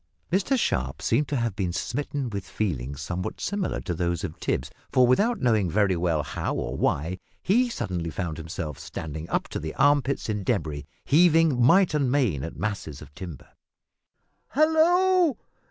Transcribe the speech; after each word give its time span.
Mr 0.31 0.57
Sharp 0.59 0.99
seemed 0.99 1.27
to 1.27 1.35
have 1.35 1.55
been 1.55 1.71
smitten 1.71 2.31
with 2.31 2.49
feelings 2.49 2.99
somewhat 3.01 3.39
similar 3.39 3.79
to 3.81 3.93
those 3.93 4.23
of 4.23 4.39
Tipps, 4.39 4.71
for, 4.91 5.05
without 5.05 5.39
knowing 5.39 5.69
very 5.69 5.95
well 5.95 6.23
how 6.23 6.55
or 6.55 6.75
why, 6.75 7.19
he 7.43 7.69
suddenly 7.69 8.09
found 8.09 8.37
himself 8.39 8.79
standing 8.79 9.29
up 9.29 9.47
to 9.49 9.59
the 9.59 9.75
armpits 9.75 10.27
in 10.27 10.43
debris, 10.43 10.87
heaving 11.05 11.61
might 11.61 11.93
and 11.93 12.11
main 12.11 12.43
at 12.43 12.57
masses 12.57 12.99
of 13.03 13.13
timber. 13.13 13.49
"Hallo! 14.55 15.37